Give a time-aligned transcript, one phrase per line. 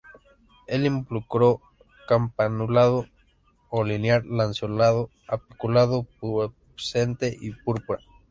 [0.65, 1.61] El involucro
[2.07, 3.05] campanulado
[3.69, 7.99] o linear-lanceolado, apiculado, pubescente y púrpura.